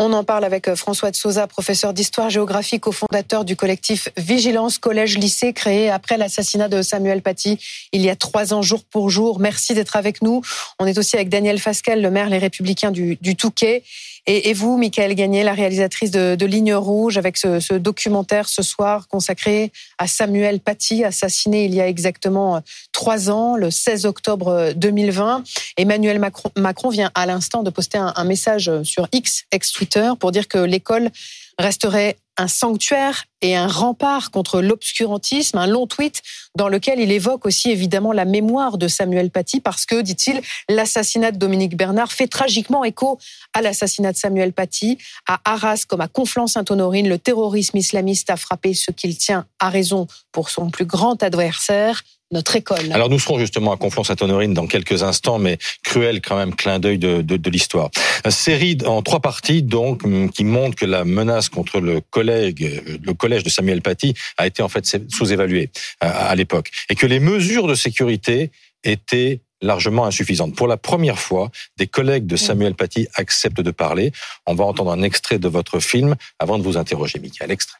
On 0.00 0.12
en 0.12 0.24
parle 0.24 0.44
avec 0.44 0.66
euh, 0.66 0.74
François 0.74 1.12
de 1.12 1.16
Souza, 1.16 1.46
professeur 1.46 1.92
d'histoire-géographie, 1.92 2.80
cofondateur 2.80 3.44
du 3.44 3.54
collectif 3.54 4.08
Vigilance 4.16 4.78
Collège-Lycée, 4.78 5.52
créé 5.52 5.88
après 5.88 6.16
l'assassinat 6.16 6.68
de 6.68 6.82
Samuel 6.82 7.22
Paty 7.22 7.60
il 7.92 8.02
y 8.02 8.10
a 8.10 8.16
trois 8.16 8.52
ans, 8.52 8.60
jour 8.60 8.82
pour 8.82 9.08
jour. 9.08 9.38
Merci 9.38 9.72
d'être 9.72 9.94
avec 9.94 10.20
nous. 10.20 10.42
On 10.80 10.86
est 10.86 10.98
aussi 10.98 11.14
avec 11.14 11.28
Daniel 11.28 11.60
Fasquel, 11.60 12.02
le 12.02 12.10
maire 12.10 12.28
Les 12.28 12.38
Républicains 12.38 12.90
du 12.90 13.36
Touquet. 13.36 13.84
Et, 14.26 14.54
vous, 14.54 14.78
Michael 14.78 15.14
Gagné, 15.14 15.42
la 15.42 15.52
réalisatrice 15.52 16.10
de, 16.10 16.34
de 16.34 16.46
Ligne 16.46 16.74
Rouge, 16.74 17.18
avec 17.18 17.36
ce, 17.36 17.74
documentaire 17.74 18.48
ce 18.48 18.62
soir 18.62 19.06
consacré 19.06 19.70
à 19.98 20.06
Samuel 20.06 20.60
Paty, 20.60 21.04
assassiné 21.04 21.66
il 21.66 21.74
y 21.74 21.80
a 21.82 21.88
exactement 21.88 22.56
euh, 22.56 22.60
trois 22.92 23.28
ans, 23.30 23.56
le 23.56 23.70
16 23.70 24.06
octobre 24.06 24.72
2020. 24.76 25.38
Euh, 25.38 25.42
Emmanuel 25.76 26.18
Macron, 26.56 26.88
vient 26.88 27.10
à 27.14 27.26
l'instant 27.26 27.62
de 27.62 27.68
poster 27.68 27.98
un, 27.98 28.14
un 28.16 28.24
message 28.24 28.70
sur 28.82 29.08
X, 29.12 29.44
ex-Twitter, 29.52 30.12
pour 30.18 30.32
dire 30.32 30.48
que 30.48 30.58
l'école 30.58 31.10
resterait 31.58 32.16
un 32.36 32.48
sanctuaire 32.48 33.24
et 33.40 33.54
un 33.54 33.68
rempart 33.68 34.30
contre 34.30 34.60
l'obscurantisme, 34.60 35.58
un 35.58 35.66
long 35.66 35.86
tweet 35.86 36.22
dans 36.56 36.68
lequel 36.68 36.98
il 37.00 37.12
évoque 37.12 37.46
aussi 37.46 37.70
évidemment 37.70 38.12
la 38.12 38.24
mémoire 38.24 38.78
de 38.78 38.88
Samuel 38.88 39.30
Paty 39.30 39.60
parce 39.60 39.86
que, 39.86 40.00
dit-il, 40.00 40.40
l'assassinat 40.68 41.30
de 41.30 41.36
Dominique 41.36 41.76
Bernard 41.76 42.12
fait 42.12 42.26
tragiquement 42.26 42.84
écho 42.84 43.18
à 43.52 43.62
l'assassinat 43.62 44.12
de 44.12 44.16
Samuel 44.16 44.52
Paty. 44.52 44.98
À 45.28 45.40
Arras 45.44 45.84
comme 45.86 46.00
à 46.00 46.08
Conflans-Sainte-Honorine, 46.08 47.08
le 47.08 47.18
terrorisme 47.18 47.76
islamiste 47.76 48.30
a 48.30 48.36
frappé 48.36 48.74
ce 48.74 48.90
qu'il 48.90 49.16
tient 49.16 49.46
à 49.58 49.68
raison 49.68 50.06
pour 50.32 50.50
son 50.50 50.70
plus 50.70 50.86
grand 50.86 51.22
adversaire, 51.22 52.02
notre 52.34 52.56
école. 52.56 52.92
Alors 52.92 53.08
nous 53.08 53.18
serons 53.18 53.38
justement 53.38 53.72
à 53.72 53.76
Conflans-Sainte-Honorine 53.76 54.52
dans 54.52 54.66
quelques 54.66 55.02
instants, 55.02 55.38
mais 55.38 55.56
cruel 55.82 56.20
quand 56.20 56.36
même 56.36 56.54
clin 56.54 56.78
d'œil 56.78 56.98
de, 56.98 57.22
de, 57.22 57.36
de 57.36 57.50
l'histoire. 57.50 57.90
Série 58.28 58.76
en 58.84 59.00
trois 59.00 59.20
parties 59.20 59.62
donc 59.62 60.02
qui 60.32 60.44
montre 60.44 60.76
que 60.76 60.84
la 60.84 61.04
menace 61.04 61.48
contre 61.48 61.80
le 61.80 62.00
collègue, 62.00 62.82
le 63.02 63.14
collège 63.14 63.44
de 63.44 63.48
Samuel 63.48 63.80
Paty 63.80 64.14
a 64.36 64.46
été 64.46 64.62
en 64.62 64.68
fait 64.68 64.84
sous-évaluée 65.08 65.70
à 66.00 66.34
l'époque 66.34 66.70
et 66.90 66.94
que 66.94 67.06
les 67.06 67.20
mesures 67.20 67.66
de 67.66 67.74
sécurité 67.74 68.50
étaient 68.82 69.40
largement 69.62 70.04
insuffisantes. 70.04 70.54
Pour 70.54 70.66
la 70.66 70.76
première 70.76 71.18
fois, 71.18 71.50
des 71.78 71.86
collègues 71.86 72.26
de 72.26 72.36
Samuel 72.36 72.74
Paty 72.74 73.08
acceptent 73.14 73.60
de 73.60 73.70
parler. 73.70 74.12
On 74.46 74.54
va 74.54 74.64
entendre 74.64 74.92
un 74.92 75.02
extrait 75.02 75.38
de 75.38 75.48
votre 75.48 75.78
film 75.78 76.16
avant 76.38 76.58
de 76.58 76.64
vous 76.64 76.76
interroger, 76.76 77.18
Michael. 77.18 77.50
Extrait. 77.50 77.78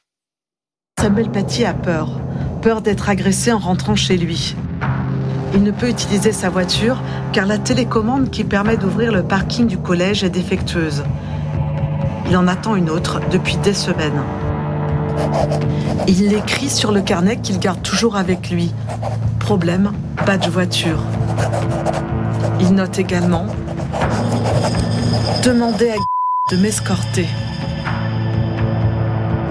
Samuel 0.99 1.31
Paty 1.31 1.65
a 1.65 1.75
peur 1.75 2.09
peur 2.65 2.81
d'être 2.81 3.11
agressé 3.11 3.53
en 3.53 3.59
rentrant 3.59 3.95
chez 3.95 4.17
lui. 4.17 4.57
Il 5.53 5.63
ne 5.63 5.71
peut 5.71 5.91
utiliser 5.91 6.33
sa 6.33 6.49
voiture 6.49 7.03
car 7.35 7.45
la 7.45 7.59
télécommande 7.59 8.31
qui 8.31 8.43
permet 8.43 8.79
d'ouvrir 8.79 9.13
le 9.13 9.23
parking 9.23 9.67
du 9.67 9.77
collège 9.77 10.25
est 10.25 10.31
défectueuse. 10.31 11.05
Il 12.31 12.35
en 12.39 12.49
attend 12.49 12.75
une 12.75 12.89
autre 12.89 13.21
depuis 13.31 13.59
des 13.59 13.75
semaines. 13.75 14.23
Il 16.09 16.33
écrit 16.33 16.71
sur 16.71 16.91
le 16.91 17.03
carnet 17.03 17.37
qu'il 17.37 17.59
garde 17.59 17.83
toujours 17.83 18.17
avec 18.17 18.49
lui. 18.49 18.73
Problème, 19.41 19.93
pas 20.25 20.39
de 20.39 20.49
voiture. 20.49 21.03
Il 22.61 22.73
note 22.73 22.99
également 22.99 23.45
Demandez 25.45 25.91
à 25.91 26.55
de 26.55 26.63
m'escorter. 26.63 27.27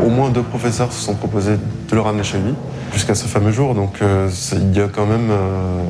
Au 0.03 0.09
moins 0.09 0.31
deux 0.31 0.41
professeurs 0.41 0.91
se 0.91 0.99
sont 0.99 1.13
proposés 1.13 1.57
de 1.89 1.95
le 1.95 2.01
ramener 2.01 2.23
chez 2.23 2.39
lui 2.39 2.55
jusqu'à 2.93 3.15
ce 3.15 3.25
fameux 3.25 3.51
jour. 3.51 3.75
Donc 3.75 4.01
euh, 4.01 4.29
il, 4.53 4.77
y 4.77 4.81
a 4.81 4.87
quand 4.87 5.05
même, 5.05 5.29
euh, 5.29 5.83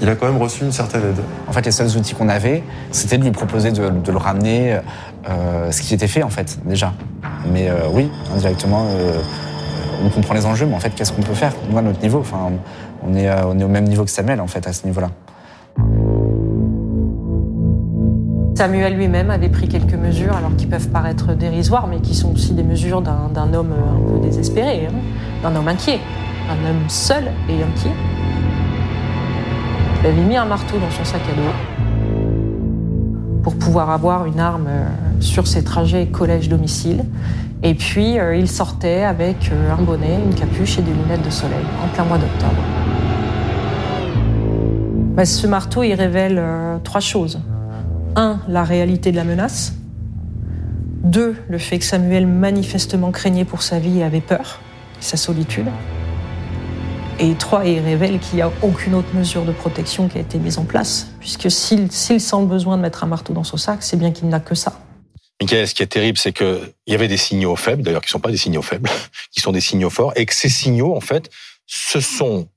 il 0.00 0.08
a 0.08 0.14
quand 0.14 0.26
même 0.26 0.40
reçu 0.40 0.64
une 0.64 0.72
certaine 0.72 1.02
aide. 1.02 1.22
En 1.48 1.52
fait, 1.52 1.64
les 1.64 1.72
seuls 1.72 1.96
outils 1.96 2.14
qu'on 2.14 2.28
avait, 2.28 2.62
c'était 2.92 3.18
de 3.18 3.24
lui 3.24 3.32
proposer 3.32 3.72
de, 3.72 3.90
de 3.90 4.12
le 4.12 4.18
ramener, 4.18 4.78
euh, 5.28 5.72
ce 5.72 5.82
qui 5.82 5.92
était 5.94 6.06
fait 6.06 6.22
en 6.22 6.30
fait 6.30 6.58
déjà. 6.64 6.92
Mais 7.52 7.68
euh, 7.68 7.88
oui, 7.92 8.10
indirectement, 8.32 8.86
euh, 8.90 9.20
on 10.04 10.08
comprend 10.08 10.34
les 10.34 10.46
enjeux, 10.46 10.66
mais 10.66 10.74
en 10.74 10.80
fait, 10.80 10.90
qu'est-ce 10.90 11.12
qu'on 11.12 11.22
peut 11.22 11.34
faire? 11.34 11.52
Nous, 11.70 11.76
à 11.76 11.82
notre 11.82 12.00
niveau, 12.00 12.20
enfin, 12.20 12.50
on 13.06 13.14
est, 13.14 13.28
on 13.44 13.58
est 13.58 13.64
au 13.64 13.68
même 13.68 13.84
niveau 13.84 14.04
que 14.04 14.10
Samuel 14.10 14.40
en 14.40 14.46
fait 14.46 14.66
à 14.66 14.72
ce 14.72 14.86
niveau-là. 14.86 15.10
Samuel 18.56 18.96
lui-même 18.96 19.30
avait 19.30 19.50
pris 19.50 19.68
quelques 19.68 19.94
mesures, 19.94 20.34
alors 20.34 20.56
qui 20.56 20.66
peuvent 20.66 20.88
paraître 20.88 21.34
dérisoires, 21.34 21.86
mais 21.88 22.00
qui 22.00 22.14
sont 22.14 22.32
aussi 22.32 22.54
des 22.54 22.62
mesures 22.62 23.02
d'un 23.02 23.52
homme 23.52 23.72
un 23.72 24.10
peu 24.10 24.18
désespéré, 24.20 24.86
hein, 24.86 24.94
d'un 25.42 25.54
homme 25.56 25.68
inquiet 25.68 26.00
un 26.48 26.70
homme 26.70 26.88
seul 26.88 27.24
et 27.48 27.62
inquiet. 27.62 27.92
Il 30.00 30.06
avait 30.06 30.22
mis 30.22 30.36
un 30.36 30.44
marteau 30.44 30.78
dans 30.78 30.90
son 30.90 31.04
sac 31.04 31.20
à 31.22 31.34
dos 31.34 31.52
pour 33.42 33.56
pouvoir 33.56 33.90
avoir 33.90 34.26
une 34.26 34.40
arme 34.40 34.66
euh, 34.68 34.88
sur 35.20 35.46
ses 35.46 35.62
trajets 35.62 36.06
collège-domicile. 36.06 37.04
Et 37.62 37.74
puis, 37.74 38.18
euh, 38.18 38.36
il 38.36 38.48
sortait 38.48 39.04
avec 39.04 39.50
euh, 39.52 39.72
un 39.72 39.82
bonnet, 39.82 40.18
une 40.24 40.34
capuche 40.34 40.78
et 40.78 40.82
des 40.82 40.92
lunettes 40.92 41.24
de 41.24 41.30
soleil 41.30 41.64
en 41.80 41.86
plein 41.94 42.04
mois 42.04 42.18
d'octobre. 42.18 42.62
Bah, 45.14 45.24
ce 45.24 45.46
marteau, 45.46 45.82
il 45.84 45.94
révèle 45.94 46.42
trois 46.82 47.00
choses. 47.00 47.40
Un, 48.16 48.40
la 48.48 48.64
réalité 48.64 49.12
de 49.12 49.16
la 49.16 49.24
menace. 49.24 49.74
Deux, 51.04 51.36
le 51.48 51.58
fait 51.58 51.78
que 51.78 51.84
Samuel 51.84 52.26
manifestement 52.26 53.12
craignait 53.12 53.44
pour 53.44 53.62
sa 53.62 53.78
vie 53.78 54.00
et 54.00 54.02
avait 54.02 54.20
peur, 54.20 54.58
sa 54.98 55.16
solitude. 55.16 55.66
Et 57.18 57.34
trois, 57.34 57.64
il 57.64 57.80
révèle 57.80 58.18
qu'il 58.20 58.36
n'y 58.36 58.42
a 58.42 58.52
aucune 58.60 58.94
autre 58.94 59.14
mesure 59.14 59.46
de 59.46 59.52
protection 59.52 60.06
qui 60.06 60.18
a 60.18 60.20
été 60.20 60.38
mise 60.38 60.58
en 60.58 60.64
place, 60.64 61.08
puisque 61.18 61.50
s'il 61.50 61.90
sent 61.90 62.16
le 62.40 62.44
besoin 62.44 62.76
de 62.76 62.82
mettre 62.82 63.04
un 63.04 63.06
marteau 63.06 63.32
dans 63.32 63.44
son 63.44 63.56
sac, 63.56 63.82
c'est 63.82 63.96
bien 63.96 64.12
qu'il 64.12 64.28
n'a 64.28 64.38
que 64.38 64.54
ça. 64.54 64.78
Michael, 65.40 65.66
ce 65.66 65.74
qui 65.74 65.82
est 65.82 65.86
terrible, 65.86 66.18
c'est 66.18 66.34
qu'il 66.34 66.74
y 66.86 66.94
avait 66.94 67.08
des 67.08 67.16
signaux 67.16 67.56
faibles, 67.56 67.82
d'ailleurs 67.82 68.02
qui 68.02 68.08
ne 68.08 68.12
sont 68.12 68.20
pas 68.20 68.30
des 68.30 68.36
signaux 68.36 68.60
faibles, 68.60 68.90
qui 69.30 69.40
sont 69.40 69.52
des 69.52 69.62
signaux 69.62 69.88
forts, 69.88 70.12
et 70.16 70.26
que 70.26 70.34
ces 70.34 70.50
signaux, 70.50 70.94
en 70.94 71.00
fait, 71.00 71.30
ce 71.66 72.00
sont 72.00 72.48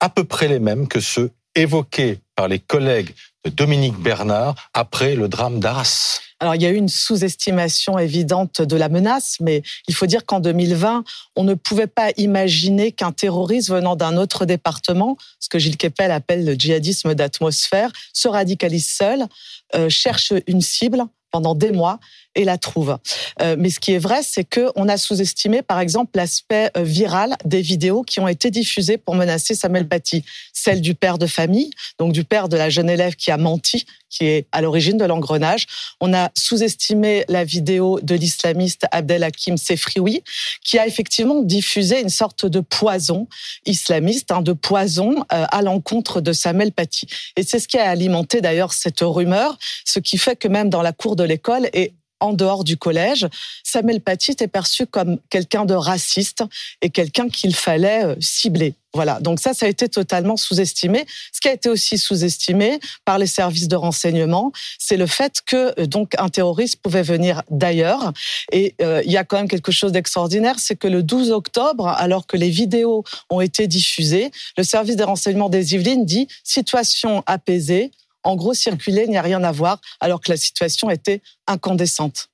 à 0.00 0.08
peu 0.08 0.24
près 0.24 0.48
les 0.48 0.60
mêmes 0.60 0.88
que 0.88 1.00
ceux 1.00 1.30
évoqués 1.56 2.20
par 2.36 2.46
les 2.46 2.60
collègues 2.60 3.12
de 3.44 3.50
Dominique 3.50 3.96
Bernard 3.98 4.54
après 4.74 5.16
le 5.16 5.28
drame 5.28 5.58
d'Arras. 5.58 6.20
Alors, 6.38 6.54
il 6.54 6.60
y 6.60 6.66
a 6.66 6.70
eu 6.70 6.76
une 6.76 6.88
sous-estimation 6.88 7.98
évidente 7.98 8.60
de 8.60 8.76
la 8.76 8.90
menace, 8.90 9.36
mais 9.40 9.62
il 9.88 9.94
faut 9.94 10.04
dire 10.04 10.26
qu'en 10.26 10.38
2020, 10.38 11.02
on 11.34 11.44
ne 11.44 11.54
pouvait 11.54 11.86
pas 11.86 12.10
imaginer 12.18 12.92
qu'un 12.92 13.12
terroriste 13.12 13.70
venant 13.70 13.96
d'un 13.96 14.18
autre 14.18 14.44
département, 14.44 15.16
ce 15.40 15.48
que 15.48 15.58
Gilles 15.58 15.78
Kepel 15.78 16.10
appelle 16.10 16.44
le 16.44 16.52
djihadisme 16.52 17.14
d'atmosphère, 17.14 17.90
se 18.12 18.28
radicalise 18.28 18.86
seul, 18.86 19.24
euh, 19.74 19.88
cherche 19.88 20.34
une 20.46 20.60
cible 20.60 21.04
pendant 21.36 21.54
des 21.54 21.70
mois 21.70 22.00
et 22.34 22.44
la 22.44 22.56
trouve. 22.56 22.96
Euh, 23.42 23.56
mais 23.58 23.68
ce 23.68 23.78
qui 23.78 23.92
est 23.92 23.98
vrai, 23.98 24.20
c'est 24.22 24.44
que 24.44 24.70
on 24.74 24.88
a 24.88 24.96
sous-estimé, 24.96 25.60
par 25.60 25.80
exemple, 25.80 26.12
l'aspect 26.14 26.70
euh, 26.78 26.82
viral 26.82 27.36
des 27.44 27.60
vidéos 27.60 28.02
qui 28.02 28.20
ont 28.20 28.28
été 28.28 28.50
diffusées 28.50 28.96
pour 28.96 29.14
menacer 29.14 29.54
Samuel 29.54 29.86
Paty. 29.86 30.24
Celle 30.54 30.80
du 30.80 30.94
père 30.94 31.18
de 31.18 31.26
famille, 31.26 31.70
donc 31.98 32.12
du 32.12 32.24
père 32.24 32.48
de 32.48 32.56
la 32.56 32.70
jeune 32.70 32.88
élève 32.88 33.16
qui 33.16 33.30
a 33.30 33.36
menti, 33.36 33.84
qui 34.08 34.26
est 34.26 34.46
à 34.52 34.62
l'origine 34.62 34.96
de 34.96 35.04
l'engrenage. 35.04 35.66
On 36.00 36.14
a 36.14 36.30
sous-estimé 36.36 37.24
la 37.28 37.44
vidéo 37.44 38.00
de 38.02 38.14
l'islamiste 38.14 38.86
Abdelhakim 38.92 39.56
Sefrioui, 39.56 40.22
qui 40.64 40.78
a 40.78 40.86
effectivement 40.86 41.42
diffusé 41.42 42.00
une 42.00 42.08
sorte 42.08 42.46
de 42.46 42.60
poison 42.60 43.28
islamiste, 43.66 44.30
hein, 44.30 44.42
de 44.42 44.52
poison 44.52 45.24
euh, 45.32 45.44
à 45.50 45.62
l'encontre 45.62 46.20
de 46.20 46.32
Samuel 46.32 46.72
Paty. 46.72 47.06
Et 47.36 47.42
c'est 47.42 47.58
ce 47.58 47.68
qui 47.68 47.78
a 47.78 47.88
alimenté 47.88 48.40
d'ailleurs 48.40 48.72
cette 48.72 49.00
rumeur, 49.00 49.58
ce 49.84 49.98
qui 50.00 50.18
fait 50.18 50.36
que 50.36 50.48
même 50.48 50.70
dans 50.70 50.82
la 50.82 50.92
cour 50.92 51.16
de 51.16 51.24
l'école 51.26 51.68
et 51.72 51.92
en 52.20 52.32
dehors 52.32 52.64
du 52.64 52.76
collège, 52.76 53.26
Samuel 53.62 54.00
Paty 54.00 54.34
est 54.40 54.48
perçu 54.48 54.86
comme 54.86 55.18
quelqu'un 55.30 55.64
de 55.64 55.74
raciste 55.74 56.44
et 56.80 56.90
quelqu'un 56.90 57.28
qu'il 57.28 57.54
fallait 57.54 58.04
euh, 58.04 58.14
cibler. 58.20 58.74
Voilà, 58.94 59.20
donc 59.20 59.40
ça, 59.40 59.52
ça 59.52 59.66
a 59.66 59.68
été 59.68 59.90
totalement 59.90 60.38
sous-estimé. 60.38 61.04
Ce 61.30 61.40
qui 61.42 61.48
a 61.48 61.52
été 61.52 61.68
aussi 61.68 61.98
sous-estimé 61.98 62.80
par 63.04 63.18
les 63.18 63.26
services 63.26 63.68
de 63.68 63.76
renseignement, 63.76 64.52
c'est 64.78 64.96
le 64.96 65.06
fait 65.06 65.42
que 65.44 65.78
euh, 65.78 65.86
donc 65.86 66.14
un 66.16 66.30
terroriste 66.30 66.80
pouvait 66.80 67.02
venir 67.02 67.42
d'ailleurs. 67.50 68.12
Et 68.52 68.74
euh, 68.80 69.02
il 69.04 69.12
y 69.12 69.18
a 69.18 69.24
quand 69.24 69.36
même 69.36 69.48
quelque 69.48 69.72
chose 69.72 69.92
d'extraordinaire, 69.92 70.58
c'est 70.58 70.76
que 70.76 70.88
le 70.88 71.02
12 71.02 71.30
octobre, 71.32 71.88
alors 71.88 72.26
que 72.26 72.38
les 72.38 72.48
vidéos 72.48 73.04
ont 73.28 73.42
été 73.42 73.66
diffusées, 73.66 74.30
le 74.56 74.62
service 74.62 74.96
des 74.96 75.04
renseignements 75.04 75.50
des 75.50 75.74
Yvelines 75.74 76.06
dit 76.06 76.28
situation 76.42 77.22
apaisée, 77.26 77.90
en 78.26 78.36
gros, 78.36 78.54
circuler, 78.54 79.04
il 79.04 79.10
n'y 79.10 79.16
a 79.16 79.22
rien 79.22 79.42
à 79.44 79.52
voir, 79.52 79.80
alors 80.00 80.20
que 80.20 80.30
la 80.30 80.36
situation 80.36 80.90
était 80.90 81.22
incandescente. 81.46 82.28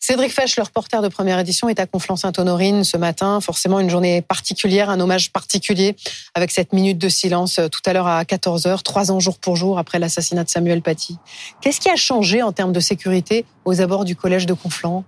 Cédric 0.00 0.32
Fesch, 0.32 0.56
le 0.56 0.62
reporter 0.62 1.02
de 1.02 1.08
première 1.08 1.38
édition, 1.38 1.68
est 1.68 1.80
à 1.80 1.86
Conflans-Sainte-Honorine 1.86 2.84
ce 2.84 2.96
matin. 2.96 3.40
Forcément, 3.40 3.80
une 3.80 3.90
journée 3.90 4.22
particulière, 4.22 4.90
un 4.90 5.00
hommage 5.00 5.32
particulier 5.32 5.96
avec 6.34 6.50
cette 6.50 6.72
minute 6.72 6.98
de 6.98 7.08
silence 7.08 7.58
euh, 7.58 7.68
tout 7.68 7.80
à 7.86 7.92
l'heure 7.92 8.06
à 8.06 8.22
14h, 8.24 8.82
trois 8.82 9.10
ans 9.10 9.20
jour 9.20 9.38
pour 9.38 9.56
jour 9.56 9.78
après 9.78 9.98
l'assassinat 9.98 10.44
de 10.44 10.50
Samuel 10.50 10.82
Paty. 10.82 11.18
Qu'est-ce 11.60 11.80
qui 11.80 11.90
a 11.90 11.96
changé 11.96 12.42
en 12.42 12.52
termes 12.52 12.72
de 12.72 12.80
sécurité 12.80 13.44
aux 13.64 13.80
abords 13.80 14.04
du 14.04 14.16
collège 14.16 14.46
de 14.46 14.54
Conflans? 14.54 15.04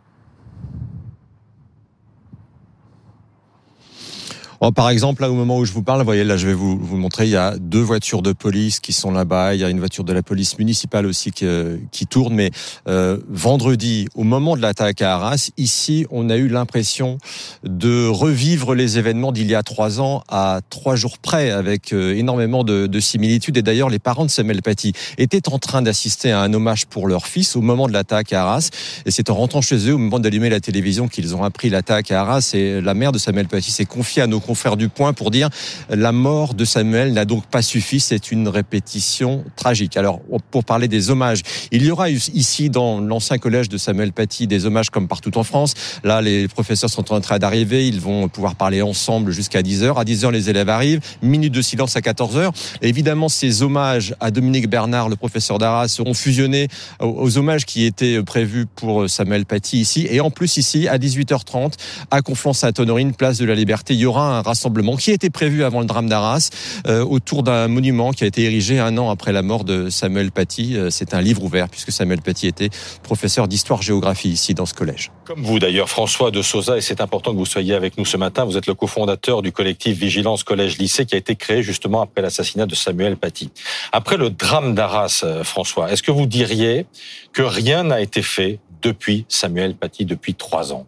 Par 4.74 4.90
exemple, 4.90 5.22
là, 5.22 5.30
au 5.30 5.34
moment 5.34 5.56
où 5.56 5.64
je 5.64 5.72
vous 5.72 5.82
parle, 5.82 6.00
vous 6.00 6.04
voyez, 6.04 6.22
là, 6.22 6.36
je 6.36 6.46
vais 6.46 6.52
vous, 6.52 6.78
vous 6.78 6.98
montrer, 6.98 7.24
il 7.24 7.30
y 7.30 7.36
a 7.36 7.56
deux 7.56 7.80
voitures 7.80 8.20
de 8.20 8.32
police 8.32 8.78
qui 8.78 8.92
sont 8.92 9.10
là-bas. 9.10 9.54
Il 9.54 9.60
y 9.60 9.64
a 9.64 9.70
une 9.70 9.78
voiture 9.78 10.04
de 10.04 10.12
la 10.12 10.22
police 10.22 10.58
municipale 10.58 11.06
aussi 11.06 11.30
qui, 11.30 11.46
euh, 11.46 11.78
qui 11.92 12.06
tourne. 12.06 12.34
Mais 12.34 12.50
euh, 12.86 13.16
vendredi, 13.30 14.06
au 14.14 14.22
moment 14.22 14.56
de 14.56 14.60
l'attaque 14.60 15.00
à 15.00 15.14
Arras, 15.14 15.48
ici, 15.56 16.06
on 16.10 16.28
a 16.28 16.36
eu 16.36 16.48
l'impression 16.48 17.16
de 17.64 18.06
revivre 18.06 18.74
les 18.74 18.98
événements 18.98 19.32
d'il 19.32 19.50
y 19.50 19.54
a 19.54 19.62
trois 19.62 19.98
ans 19.98 20.24
à 20.28 20.60
trois 20.68 20.94
jours 20.94 21.16
près, 21.16 21.50
avec 21.50 21.94
euh, 21.94 22.14
énormément 22.14 22.62
de, 22.62 22.86
de 22.86 23.00
similitudes. 23.00 23.56
Et 23.56 23.62
d'ailleurs, 23.62 23.88
les 23.88 23.98
parents 23.98 24.26
de 24.26 24.30
Samuel 24.30 24.60
Paty 24.60 24.92
étaient 25.16 25.48
en 25.48 25.58
train 25.58 25.80
d'assister 25.80 26.32
à 26.32 26.42
un 26.42 26.52
hommage 26.52 26.84
pour 26.84 27.08
leur 27.08 27.26
fils 27.26 27.56
au 27.56 27.62
moment 27.62 27.88
de 27.88 27.94
l'attaque 27.94 28.34
à 28.34 28.42
Arras. 28.42 28.68
Et 29.06 29.10
c'est 29.10 29.30
en 29.30 29.36
rentrant 29.36 29.62
chez 29.62 29.88
eux, 29.88 29.94
au 29.94 29.98
moment 29.98 30.18
d'allumer 30.18 30.50
la 30.50 30.60
télévision, 30.60 31.08
qu'ils 31.08 31.34
ont 31.34 31.44
appris 31.44 31.70
l'attaque 31.70 32.10
à 32.10 32.20
Arras. 32.20 32.50
Et 32.52 32.82
la 32.82 32.92
mère 32.92 33.12
de 33.12 33.18
Samuel 33.18 33.48
Paty 33.48 33.70
s'est 33.70 33.86
confiée 33.86 34.20
à 34.20 34.26
nos 34.26 34.40
confrères 34.50 34.76
du 34.76 34.88
Point 34.88 35.12
pour 35.12 35.31
dire 35.31 35.49
la 35.88 36.11
mort 36.11 36.55
de 36.55 36.64
Samuel 36.64 37.12
n'a 37.12 37.25
donc 37.25 37.47
pas 37.47 37.62
suffi, 37.62 38.00
c'est 38.00 38.32
une 38.32 38.49
répétition 38.49 39.44
tragique. 39.55 39.97
Alors, 39.97 40.20
pour 40.50 40.64
parler 40.64 40.88
des 40.88 41.08
hommages, 41.08 41.43
il 41.70 41.85
y 41.85 41.91
aura 41.93 42.11
ici 42.11 42.69
dans 42.69 43.00
l'ancien 43.00 43.38
collège 43.38 43.69
de 43.69 43.79
Samuel 43.79 44.12
Paty 44.12 44.49
des 44.49 44.67
hommages 44.67 44.91
comme 44.91 45.06
partout 45.06 45.38
en 45.38 45.44
France. 45.44 45.75
Là, 46.02 46.20
les 46.20 46.49
professeurs 46.49 46.91
sont 46.91 47.12
en 47.12 47.20
train 47.20 47.38
d'arriver, 47.38 47.87
ils 47.87 48.00
vont 48.00 48.29
pouvoir 48.29 48.56
parler 48.56 48.82
ensemble 48.82 49.31
jusqu'à 49.31 49.62
10h. 49.62 49.97
À 49.97 50.02
10h, 50.02 50.32
les 50.32 50.50
élèves 50.50 50.69
arrivent, 50.69 51.00
minute 51.23 51.55
de 51.55 51.62
silence 51.62 51.94
à 51.94 52.00
14h. 52.00 52.50
évidemment, 52.82 53.29
ces 53.29 53.62
hommages 53.62 54.17
à 54.19 54.32
Dominique 54.32 54.69
Bernard, 54.69 55.08
le 55.08 55.14
professeur 55.14 55.58
d'Arras, 55.58 55.87
seront 55.87 56.14
fusionnés 56.14 56.67
aux 56.99 57.38
hommages 57.38 57.67
qui 57.67 57.85
étaient 57.85 58.20
prévus 58.25 58.67
pour 58.67 59.08
Samuel 59.08 59.46
Paty 59.46 59.81
ici. 59.81 60.08
Et 60.11 60.20
en 60.20 60.32
plus, 60.32 60.56
ici, 60.56 60.88
à 60.88 60.99
18h30, 60.99 61.75
à 62.11 62.20
Conflans-Sainte-Honorine, 62.20 63.14
place 63.14 63.38
de 63.38 63.44
la 63.44 63.55
Liberté, 63.55 63.94
il 63.94 64.00
y 64.00 64.06
aura 64.06 64.38
un 64.38 64.39
rassemblement 64.42 64.96
qui 64.96 65.10
était 65.10 65.31
prévu 65.31 65.64
avant 65.64 65.81
le 65.81 65.87
drame 65.87 66.08
d'Arras 66.08 66.50
euh, 66.87 67.04
autour 67.04 67.42
d'un 67.42 67.69
monument 67.69 68.12
qui 68.12 68.25
a 68.25 68.26
été 68.26 68.44
érigé 68.44 68.78
un 68.78 68.96
an 68.98 69.10
après 69.10 69.32
la 69.32 69.42
mort 69.42 69.64
de 69.64 69.90
Samuel 69.90 70.31
Paty. 70.31 70.76
Euh, 70.76 70.90
c'est 70.90 71.14
un 71.14 71.20
livre 71.20 71.42
ouvert 71.42 71.69
puisque 71.69 71.92
Samuel 71.92 72.20
Paty 72.20 72.46
était 72.46 72.70
professeur 73.02 73.48
d'histoire-géographie 73.48 74.31
ici 74.31 74.54
dans 74.54 74.66
ce 74.66 74.75
collège. 74.75 75.10
Comme 75.25 75.42
vous 75.42 75.58
d'ailleurs, 75.58 75.88
François 75.88 76.31
de 76.31 76.42
Souza, 76.42 76.76
et 76.76 76.81
c'est 76.81 77.00
important 77.00 77.32
que 77.32 77.37
vous 77.37 77.46
soyez 77.46 77.75
avec 77.75 77.98
nous 77.98 78.04
ce 78.04 78.16
matin. 78.16 78.44
Vous 78.44 78.56
êtes 78.56 78.66
le 78.66 78.75
cofondateur 78.75 79.42
du 79.42 79.52
collectif 79.52 79.96
Vigilance 79.98 80.44
Collège-Lycée 80.44 81.06
qui 81.06 81.14
a 81.14 81.19
été 81.19 81.36
créé 81.36 81.62
justement 81.62 82.02
après 82.02 82.22
l'assassinat 82.22 82.66
de 82.66 82.75
Samuel 82.75 83.16
Paty. 83.16 83.50
Après 83.93 84.16
le 84.16 84.31
drame 84.31 84.75
d'Arras, 84.75 85.22
euh, 85.25 85.44
François, 85.44 85.93
est-ce 85.93 86.02
que 86.02 86.10
vous 86.10 86.26
diriez 86.26 86.86
que 87.32 87.43
rien 87.43 87.84
n'a 87.84 88.00
été 88.00 88.22
fait 88.22 88.58
depuis 88.82 89.25
Samuel 89.28 89.75
Paty, 89.75 90.04
depuis 90.04 90.34
trois 90.34 90.72
ans? 90.72 90.86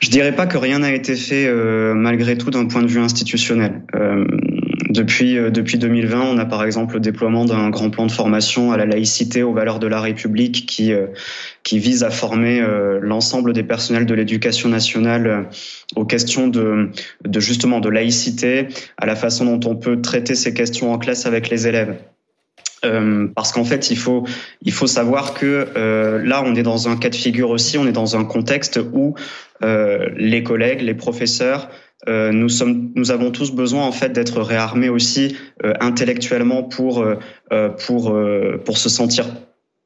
Je 0.00 0.08
dirais 0.08 0.34
pas 0.34 0.46
que 0.46 0.56
rien 0.56 0.78
n'a 0.78 0.92
été 0.92 1.14
fait 1.14 1.46
euh, 1.46 1.94
malgré 1.94 2.36
tout 2.36 2.50
d'un 2.50 2.66
point 2.66 2.82
de 2.82 2.88
vue 2.88 3.00
institutionnel. 3.00 3.82
Euh, 3.94 4.24
depuis, 4.88 5.36
euh, 5.36 5.50
depuis 5.50 5.76
2020, 5.76 6.22
on 6.22 6.38
a 6.38 6.46
par 6.46 6.64
exemple 6.64 6.94
le 6.94 7.00
déploiement 7.00 7.44
d'un 7.44 7.68
grand 7.68 7.90
plan 7.90 8.06
de 8.06 8.10
formation 8.10 8.72
à 8.72 8.78
la 8.78 8.86
laïcité, 8.86 9.42
aux 9.42 9.52
valeurs 9.52 9.78
de 9.78 9.86
la 9.86 10.00
République, 10.00 10.66
qui, 10.66 10.92
qui 11.62 11.78
vise 11.78 12.02
à 12.02 12.10
former 12.10 12.64
l'ensemble 13.00 13.52
des 13.52 13.62
personnels 13.62 14.06
de 14.06 14.14
l'éducation 14.14 14.68
nationale 14.68 15.48
aux 15.96 16.04
questions 16.06 16.48
de, 16.48 16.90
de 17.24 17.40
justement 17.40 17.80
de 17.80 17.90
laïcité, 17.90 18.68
à 18.96 19.06
la 19.06 19.16
façon 19.16 19.44
dont 19.44 19.70
on 19.70 19.76
peut 19.76 20.00
traiter 20.00 20.34
ces 20.34 20.54
questions 20.54 20.92
en 20.92 20.98
classe 20.98 21.26
avec 21.26 21.50
les 21.50 21.68
élèves. 21.68 21.96
Euh, 22.84 23.28
parce 23.34 23.52
qu'en 23.52 23.64
fait, 23.64 23.90
il 23.90 23.98
faut 23.98 24.24
il 24.62 24.72
faut 24.72 24.86
savoir 24.86 25.34
que 25.34 25.68
euh, 25.76 26.22
là, 26.24 26.42
on 26.44 26.54
est 26.54 26.62
dans 26.62 26.88
un 26.88 26.96
cas 26.96 27.10
de 27.10 27.14
figure 27.14 27.50
aussi, 27.50 27.76
on 27.76 27.86
est 27.86 27.92
dans 27.92 28.16
un 28.16 28.24
contexte 28.24 28.80
où 28.92 29.14
euh, 29.62 30.08
les 30.16 30.42
collègues, 30.42 30.80
les 30.80 30.94
professeurs, 30.94 31.68
euh, 32.08 32.32
nous 32.32 32.48
sommes, 32.48 32.92
nous 32.94 33.10
avons 33.10 33.30
tous 33.30 33.52
besoin 33.52 33.84
en 33.84 33.92
fait 33.92 34.10
d'être 34.10 34.40
réarmés 34.40 34.88
aussi 34.88 35.36
euh, 35.64 35.74
intellectuellement 35.80 36.62
pour 36.62 37.04
pour 37.86 38.18
pour 38.64 38.78
se 38.78 38.88
sentir 38.88 39.26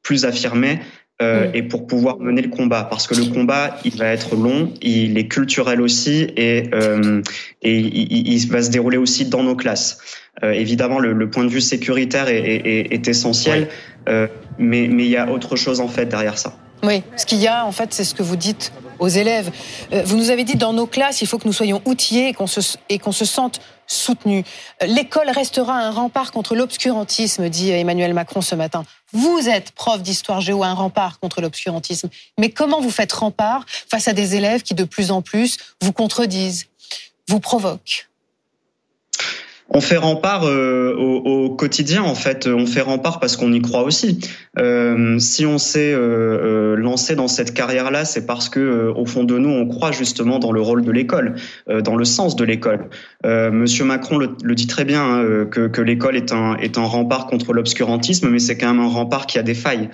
plus 0.01 0.23
affirmés. 0.23 0.79
Et 1.21 1.63
pour 1.63 1.87
pouvoir 1.87 2.19
mener 2.19 2.41
le 2.41 2.49
combat 2.49 2.83
parce 2.83 3.07
que 3.07 3.15
le 3.15 3.25
combat 3.25 3.77
il 3.85 3.95
va 3.95 4.07
être 4.07 4.35
long 4.35 4.73
il 4.81 5.17
est 5.17 5.29
culturel 5.29 5.79
aussi 5.79 6.27
et 6.35 6.69
et 7.61 7.77
il, 7.79 8.27
il 8.27 8.51
va 8.51 8.61
se 8.61 8.69
dérouler 8.69 8.97
aussi 8.97 9.25
dans 9.25 9.41
nos 9.41 9.55
classes 9.55 9.97
euh, 10.43 10.51
évidemment, 10.51 10.99
le, 10.99 11.13
le, 11.13 11.29
point 11.29 11.45
de 11.45 11.49
vue 11.49 11.61
sécuritaire 11.61 12.27
est, 12.27 12.37
est, 12.37 12.93
est 12.93 13.07
essentiel, 13.07 13.69
euh, 14.09 14.27
mais, 14.57 14.87
mais 14.87 15.05
il 15.05 15.09
y 15.09 15.17
a 15.17 15.29
autre 15.29 15.55
chose 15.55 15.79
en 15.79 15.87
fait 15.87 16.05
derrière 16.07 16.37
ça. 16.37 16.57
Oui, 16.83 17.03
ce 17.15 17.25
qu'il 17.25 17.39
y 17.39 17.47
a 17.47 17.65
en 17.65 17.71
fait, 17.71 17.93
c'est 17.93 18.03
ce 18.03 18.13
que 18.13 18.23
vous 18.23 18.35
dites 18.35 18.73
aux 18.99 19.07
élèves. 19.07 19.49
Euh, 19.93 20.03
vous 20.05 20.17
nous 20.17 20.31
avez 20.31 20.43
dit 20.43 20.57
dans 20.57 20.73
nos 20.73 20.87
classes, 20.87 21.21
il 21.21 21.27
faut 21.27 21.37
que 21.37 21.47
nous 21.47 21.53
soyons 21.53 21.81
outillés 21.85 22.29
et 22.29 22.33
qu'on 22.33 22.47
se, 22.47 22.77
et 22.89 22.99
qu'on 22.99 23.13
se 23.13 23.23
sente 23.23 23.61
soutenus. 23.87 24.45
L'école 24.81 25.29
restera 25.29 25.73
un 25.73 25.91
rempart 25.91 26.31
contre 26.31 26.55
l'obscurantisme, 26.55 27.49
dit 27.49 27.71
Emmanuel 27.71 28.13
Macron 28.13 28.41
ce 28.41 28.55
matin. 28.55 28.83
Vous 29.13 29.47
êtes 29.47 29.71
prof 29.71 30.01
d'histoire 30.01 30.41
géo, 30.41 30.63
un 30.63 30.73
rempart 30.73 31.19
contre 31.19 31.41
l'obscurantisme. 31.41 32.09
Mais 32.39 32.49
comment 32.49 32.81
vous 32.81 32.91
faites 32.91 33.13
rempart 33.13 33.65
face 33.67 34.07
à 34.07 34.13
des 34.13 34.35
élèves 34.35 34.61
qui 34.61 34.73
de 34.73 34.83
plus 34.83 35.11
en 35.11 35.21
plus 35.21 35.57
vous 35.81 35.93
contredisent, 35.93 36.67
vous 37.27 37.39
provoquent? 37.39 38.07
On 39.69 39.81
fait 39.81 39.97
rempart 39.97 40.45
euh, 40.45 40.93
au, 40.95 41.49
quotidien 41.49 42.03
en 42.03 42.15
fait. 42.15 42.47
On 42.47 42.65
fait 42.65 42.81
rempart 42.81 43.19
parce 43.19 43.35
qu'on 43.35 43.51
y 43.51 43.61
croit 43.61 43.83
aussi. 43.83 44.19
Euh, 44.59 45.17
si 45.19 45.45
on 45.45 45.57
s'est 45.57 45.93
euh, 45.93 46.75
lancé 46.75 47.15
dans 47.15 47.27
cette 47.27 47.53
carrière-là, 47.53 48.05
c'est 48.05 48.25
parce 48.25 48.47
que 48.47 48.91
au 48.95 49.05
fond 49.05 49.23
de 49.23 49.37
nous, 49.37 49.49
on 49.49 49.67
croit 49.67 49.91
justement 49.91 50.37
dans 50.39 50.51
le 50.51 50.61
rôle 50.61 50.83
de 50.83 50.91
l'école, 50.91 51.35
dans 51.83 51.95
le 51.95 52.05
sens 52.05 52.35
de 52.35 52.43
l'école. 52.43 52.89
Monsieur 53.23 53.85
Macron 53.85 54.17
le, 54.17 54.55
dit 54.55 54.67
très 54.67 54.85
bien 54.85 55.03
hein, 55.03 55.45
que, 55.49 55.67
que 55.67 55.81
l'école 55.81 56.15
est 56.15 56.31
un 56.31 56.55
est 56.57 56.77
un 56.77 56.83
rempart 56.83 57.25
contre 57.25 57.53
l'obscurantisme, 57.53 58.29
mais 58.29 58.39
c'est 58.39 58.57
quand 58.57 58.73
même 58.73 58.83
un 58.83 58.89
rempart 58.89 59.25
qui 59.25 59.39
a 59.39 59.43
des 59.43 59.55
failles, 59.55 59.89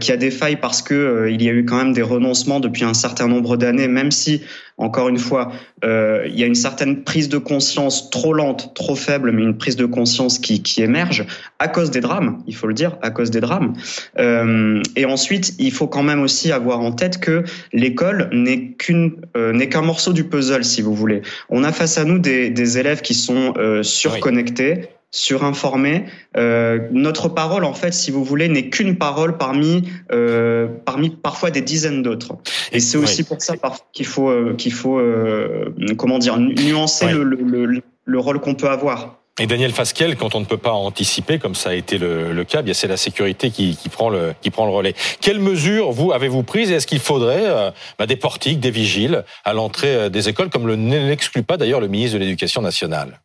qui 0.00 0.12
a 0.12 0.16
des 0.16 0.30
failles 0.30 0.56
parce 0.56 0.82
que 0.82 1.28
il 1.30 1.42
y 1.42 1.48
a 1.48 1.52
eu 1.52 1.64
quand 1.64 1.76
même 1.76 1.92
des 1.92 2.02
renoncements 2.02 2.60
depuis 2.60 2.84
un 2.84 2.94
certain 2.94 3.26
nombre 3.28 3.56
d'années, 3.56 3.88
même 3.88 4.10
si 4.10 4.42
encore 4.82 5.08
une 5.08 5.18
fois, 5.18 5.52
euh, 5.84 6.26
il 6.26 6.38
y 6.38 6.42
a 6.42 6.46
une 6.46 6.56
certaine 6.56 7.04
prise 7.04 7.28
de 7.28 7.38
conscience 7.38 8.10
trop 8.10 8.34
lente, 8.34 8.74
trop 8.74 8.96
faible, 8.96 9.30
mais 9.30 9.42
une 9.42 9.56
prise 9.56 9.76
de 9.76 9.86
conscience 9.86 10.38
qui, 10.38 10.62
émerge 10.82 11.24
à 11.58 11.68
cause 11.68 11.90
des 11.90 12.00
drames, 12.00 12.42
il 12.46 12.56
faut 12.56 12.66
le 12.66 12.74
dire, 12.74 12.96
à 13.02 13.10
cause 13.10 13.30
des 13.30 13.40
drames. 13.40 13.74
Euh, 14.18 14.82
et 14.96 15.04
ensuite, 15.04 15.54
il 15.58 15.70
faut 15.70 15.86
quand 15.86 16.02
même 16.02 16.20
aussi 16.20 16.50
avoir 16.50 16.80
en 16.80 16.92
tête 16.92 17.20
que 17.20 17.44
l'école 17.72 18.30
euh, 18.32 19.52
n'est 19.52 19.68
qu'un 19.68 19.82
morceau 19.82 20.12
du 20.12 20.24
puzzle, 20.24 20.64
si 20.64 20.82
vous 20.82 20.94
voulez. 20.94 21.22
On 21.48 21.62
a 21.62 21.70
face 21.70 21.98
à 21.98 22.04
nous 22.04 22.18
des, 22.18 22.78
élèves 22.78 23.02
qui 23.02 23.14
sont 23.14 23.54
surconnectés 23.82 24.88
surinformés. 25.12 26.06
Euh, 26.36 26.88
notre 26.90 27.28
parole, 27.28 27.64
en 27.64 27.74
fait, 27.74 27.92
si 27.92 28.10
vous 28.10 28.24
voulez, 28.24 28.48
n'est 28.48 28.70
qu'une 28.70 28.96
parole 28.96 29.36
parmi 29.36 29.84
euh, 30.10 30.66
parmi 30.84 31.10
parfois 31.10 31.50
des 31.50 31.60
dizaines 31.60 32.02
d'autres. 32.02 32.36
Et 32.72 32.80
c'est 32.80 32.98
aussi 32.98 33.22
pour 33.22 33.40
ça 33.40 33.54
qu'il 33.92 34.06
faut 34.06 34.30
euh, 34.30 34.54
qu'il 34.56 34.72
faut 34.72 34.98
euh, 34.98 35.72
comment 35.98 36.18
dire 36.18 36.38
nuancer 36.38 37.12
le, 37.12 37.22
le, 37.24 37.82
le, 38.04 38.18
rôle 38.18 38.40
qu'on 38.40 38.54
peut 38.54 38.70
avoir. 38.70 39.18
Et 39.38 39.46
Daniel 39.46 39.72
Fasquel, 39.72 40.16
quand 40.16 40.34
on 40.34 40.40
ne 40.40 40.44
peut 40.44 40.58
pas 40.58 40.72
anticiper, 40.72 41.38
comme 41.38 41.54
ça 41.54 41.70
a 41.70 41.74
été 41.74 41.96
le, 41.98 42.32
le 42.32 42.44
cas, 42.44 42.62
bien 42.62 42.74
c'est 42.74 42.88
la 42.88 42.98
sécurité 42.98 43.50
qui, 43.50 43.76
qui, 43.76 43.88
prend 43.88 44.08
le 44.08 44.34
qui 44.40 44.50
prend 44.50 44.66
le 44.66 44.72
relais. 44.72 44.94
Quelles 45.20 45.40
mesures 45.40 45.92
vous 45.92 46.12
avez-vous 46.12 46.42
prises? 46.42 46.70
Est-ce 46.70 46.86
qu'il 46.86 47.00
faudrait 47.00 47.44
euh, 47.44 47.70
bah, 47.98 48.06
des 48.06 48.16
portiques, 48.16 48.60
des 48.60 48.70
vigiles 48.70 49.24
à 49.44 49.52
l'entrée 49.52 50.08
des 50.08 50.30
écoles, 50.30 50.48
comme 50.48 50.66
le 50.66 50.76
n'exclut 50.76 51.42
pas 51.42 51.58
d'ailleurs 51.58 51.80
le 51.80 51.88
ministre 51.88 52.18
de 52.18 52.22
l'Éducation 52.22 52.62
nationale? 52.62 53.20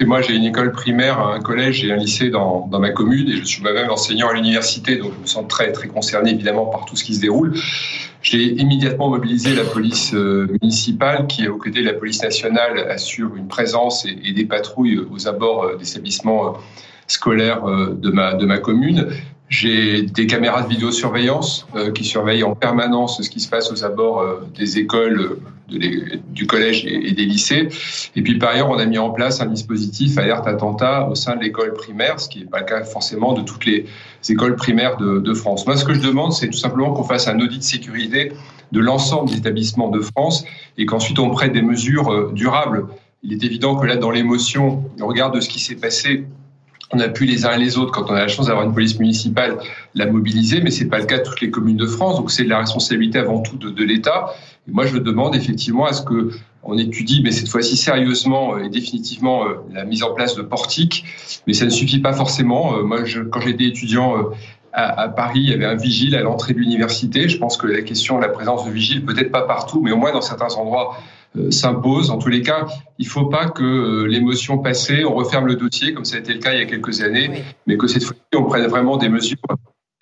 Et 0.00 0.06
moi, 0.06 0.20
j'ai 0.20 0.34
une 0.34 0.44
école 0.44 0.72
primaire, 0.72 1.20
un 1.20 1.38
collège 1.40 1.84
et 1.84 1.92
un 1.92 1.96
lycée 1.96 2.28
dans, 2.28 2.66
dans 2.66 2.80
ma 2.80 2.90
commune, 2.90 3.28
et 3.28 3.36
je 3.36 3.44
suis 3.44 3.62
moi-même 3.62 3.90
enseignant 3.90 4.28
à 4.28 4.34
l'université, 4.34 4.96
donc 4.96 5.12
je 5.16 5.20
me 5.20 5.26
sens 5.26 5.46
très 5.48 5.70
très 5.70 5.86
concerné 5.86 6.32
évidemment 6.32 6.66
par 6.66 6.84
tout 6.84 6.96
ce 6.96 7.04
qui 7.04 7.14
se 7.14 7.20
déroule. 7.20 7.54
J'ai 8.20 8.42
immédiatement 8.60 9.08
mobilisé 9.08 9.54
la 9.54 9.62
police 9.62 10.12
euh, 10.12 10.48
municipale, 10.60 11.28
qui, 11.28 11.46
aux 11.46 11.58
côtés 11.58 11.82
de 11.82 11.86
la 11.86 11.94
police 11.94 12.22
nationale, 12.22 12.78
assure 12.90 13.36
une 13.36 13.46
présence 13.46 14.04
et, 14.04 14.32
des 14.32 14.46
patrouilles 14.46 14.98
aux 14.98 15.28
abords 15.28 15.62
euh, 15.62 15.76
d'établissements 15.76 16.48
euh, 16.48 16.58
scolaires 17.06 17.64
de 17.64 18.10
ma 18.10 18.34
de 18.34 18.46
ma 18.46 18.58
commune. 18.58 19.08
J'ai 19.54 20.02
des 20.02 20.26
caméras 20.26 20.62
de 20.62 20.68
vidéosurveillance 20.68 21.68
euh, 21.76 21.92
qui 21.92 22.02
surveillent 22.02 22.42
en 22.42 22.56
permanence 22.56 23.22
ce 23.22 23.30
qui 23.30 23.38
se 23.38 23.48
passe 23.48 23.70
aux 23.70 23.84
abords 23.84 24.18
euh, 24.18 24.40
des 24.58 24.78
écoles, 24.78 25.38
euh, 25.70 26.16
du 26.30 26.48
collège 26.48 26.84
et, 26.84 27.12
des 27.12 27.24
lycées. 27.24 27.68
Et 28.16 28.22
puis 28.22 28.36
par 28.36 28.50
ailleurs, 28.50 28.68
on 28.68 28.78
a 28.78 28.84
mis 28.84 28.98
en 28.98 29.10
place 29.10 29.40
un 29.40 29.46
dispositif 29.46 30.18
alerte 30.18 30.48
attentat 30.48 31.08
au 31.08 31.14
sein 31.14 31.36
de 31.36 31.42
l'école 31.42 31.72
primaire, 31.72 32.18
ce 32.18 32.28
qui 32.28 32.40
n'est 32.40 32.46
pas 32.46 32.58
le 32.58 32.64
cas 32.64 32.82
forcément 32.82 33.32
de 33.32 33.42
toutes 33.42 33.64
les 33.64 33.86
écoles 34.28 34.56
primaires 34.56 34.96
de, 34.96 35.20
de 35.20 35.34
France. 35.34 35.64
Moi, 35.66 35.76
ce 35.76 35.84
que 35.84 35.94
je 35.94 36.00
demande, 36.00 36.32
c'est 36.32 36.48
tout 36.48 36.58
simplement 36.58 36.92
qu'on 36.92 37.04
fasse 37.04 37.28
un 37.28 37.38
audit 37.38 37.58
de 37.58 37.62
sécurité 37.62 38.32
de 38.72 38.80
l'ensemble 38.80 39.30
des 39.30 39.36
établissements 39.36 39.88
de 39.88 40.00
France 40.00 40.44
et 40.78 40.84
qu'ensuite 40.84 41.20
on 41.20 41.30
prenne 41.30 41.52
des 41.52 41.62
mesures 41.62 42.32
durables. 42.32 42.88
Il 43.22 43.32
est 43.32 43.44
évident 43.44 43.76
que 43.76 43.86
là, 43.86 43.96
dans 43.96 44.10
l'émotion, 44.10 44.82
au 45.00 45.06
regard 45.06 45.30
de 45.30 45.38
ce 45.38 45.48
qui 45.48 45.60
s'est 45.60 45.76
passé 45.76 46.24
on 46.92 47.00
a 47.00 47.08
pu 47.08 47.24
les 47.24 47.46
uns 47.46 47.52
et 47.52 47.58
les 47.58 47.78
autres, 47.78 47.92
quand 47.92 48.10
on 48.10 48.14
a 48.14 48.20
la 48.20 48.28
chance 48.28 48.46
d'avoir 48.46 48.64
une 48.64 48.74
police 48.74 48.98
municipale, 48.98 49.58
la 49.94 50.06
mobiliser, 50.06 50.60
mais 50.60 50.70
c'est 50.70 50.88
pas 50.88 50.98
le 50.98 51.06
cas 51.06 51.18
de 51.18 51.24
toutes 51.24 51.40
les 51.40 51.50
communes 51.50 51.76
de 51.76 51.86
France. 51.86 52.16
Donc 52.16 52.30
c'est 52.30 52.44
la 52.44 52.58
responsabilité 52.58 53.18
avant 53.18 53.40
tout 53.40 53.56
de, 53.56 53.70
de 53.70 53.84
l'État. 53.84 54.34
Et 54.68 54.72
moi, 54.72 54.86
je 54.86 54.98
demande 54.98 55.34
effectivement 55.34 55.86
à 55.86 55.92
ce 55.92 56.02
que 56.02 56.30
on 56.66 56.78
étudie, 56.78 57.20
mais 57.22 57.30
cette 57.30 57.48
fois-ci 57.48 57.76
sérieusement 57.76 58.56
et 58.56 58.70
définitivement, 58.70 59.44
la 59.70 59.84
mise 59.84 60.02
en 60.02 60.14
place 60.14 60.34
de 60.34 60.42
portiques. 60.42 61.04
Mais 61.46 61.52
ça 61.52 61.66
ne 61.66 61.70
suffit 61.70 61.98
pas 61.98 62.14
forcément. 62.14 62.82
Moi, 62.82 63.04
je, 63.04 63.20
quand 63.20 63.40
j'étais 63.40 63.64
étudiant 63.64 64.30
à, 64.74 65.02
à, 65.02 65.08
Paris, 65.08 65.40
il 65.40 65.50
y 65.50 65.54
avait 65.54 65.64
un 65.64 65.76
vigile 65.76 66.16
à 66.16 66.20
l'entrée 66.20 66.52
de 66.52 66.58
l'université. 66.58 67.28
Je 67.28 67.38
pense 67.38 67.56
que 67.56 67.66
la 67.66 67.82
question 67.82 68.16
de 68.16 68.22
la 68.22 68.28
présence 68.28 68.66
de 68.66 68.70
vigile, 68.70 69.04
peut-être 69.04 69.30
pas 69.30 69.42
partout, 69.42 69.80
mais 69.80 69.92
au 69.92 69.96
moins 69.96 70.12
dans 70.12 70.20
certains 70.20 70.52
endroits, 70.54 70.96
euh, 71.36 71.50
s'impose. 71.50 72.10
En 72.10 72.18
tous 72.18 72.28
les 72.28 72.42
cas, 72.42 72.66
il 72.98 73.06
ne 73.06 73.10
faut 73.10 73.26
pas 73.26 73.48
que 73.48 73.62
euh, 73.62 74.06
l'émotion 74.06 74.58
passée, 74.58 75.04
on 75.04 75.14
referme 75.14 75.46
le 75.46 75.56
dossier, 75.56 75.94
comme 75.94 76.04
ça 76.04 76.16
a 76.16 76.20
été 76.20 76.32
le 76.32 76.40
cas 76.40 76.52
il 76.52 76.58
y 76.58 76.62
a 76.62 76.66
quelques 76.66 77.02
années, 77.02 77.28
oui. 77.32 77.38
mais 77.66 77.76
que 77.76 77.86
cette 77.86 78.04
fois-ci, 78.04 78.22
on 78.36 78.44
prenne 78.44 78.66
vraiment 78.66 78.96
des 78.96 79.08
mesures 79.08 79.38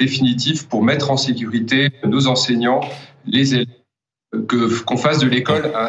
définitives 0.00 0.69
pour 0.69 0.83
mettre 0.83 1.11
en 1.11 1.17
sécurité 1.17 1.91
nos 2.05 2.26
enseignants, 2.26 2.81
les 3.26 3.55
élèves, 3.55 3.69
que 4.49 4.83
qu'on 4.85 4.97
fasse 4.97 5.19
de 5.19 5.29
l'école 5.29 5.71
un 5.75 5.88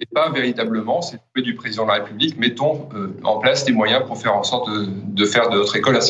et 0.00 0.06
pas 0.06 0.28
véritablement, 0.30 1.02
c'est 1.02 1.20
le 1.34 1.42
du 1.42 1.54
président 1.54 1.84
de 1.84 1.88
la 1.88 1.94
République, 1.94 2.36
mettons 2.36 2.88
euh, 2.94 3.16
en 3.22 3.38
place 3.38 3.64
des 3.64 3.72
moyens 3.72 4.04
pour 4.06 4.18
faire 4.18 4.34
en 4.34 4.42
sorte 4.42 4.68
de, 4.68 4.88
de 4.90 5.24
faire 5.24 5.50
de 5.50 5.56
notre 5.56 5.76
école 5.76 5.96
un 5.96 6.00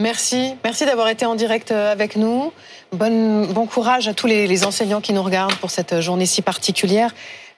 Merci, 0.00 0.54
merci 0.62 0.86
d'avoir 0.86 1.08
été 1.08 1.26
en 1.26 1.34
direct 1.34 1.72
avec 1.72 2.14
nous. 2.14 2.52
Bon 2.92 3.66
courage 3.66 4.06
à 4.06 4.14
tous 4.14 4.28
les, 4.28 4.64
enseignants 4.64 5.00
qui 5.00 5.12
nous 5.12 5.24
regardent 5.24 5.56
pour 5.56 5.72
cette 5.72 6.00
journée 6.00 6.24
si 6.24 6.40
particulière. 6.40 7.12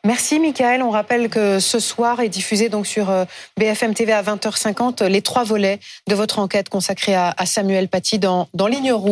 Merci 0.06 0.40
Michael. 0.40 0.82
On 0.82 0.88
rappelle 0.88 1.28
que 1.28 1.60
ce 1.60 1.78
soir 1.78 2.20
est 2.20 2.30
diffusé 2.30 2.70
donc 2.70 2.86
sur 2.86 3.12
BFM 3.58 3.92
TV 3.92 4.12
à 4.12 4.22
20h50 4.22 5.04
les 5.04 5.20
trois 5.20 5.44
volets 5.44 5.80
de 6.08 6.14
votre 6.14 6.38
enquête 6.38 6.70
consacrée 6.70 7.14
à, 7.14 7.34
à 7.36 7.44
Samuel 7.44 7.88
Paty 7.88 8.18
dans, 8.18 8.48
dans 8.54 8.68
Ligne 8.68 8.90
Rouge. 8.90 9.08